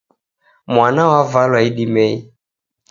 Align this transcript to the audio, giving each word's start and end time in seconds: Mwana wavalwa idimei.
Mwana 0.73 1.01
wavalwa 1.11 1.59
idimei. 1.69 2.15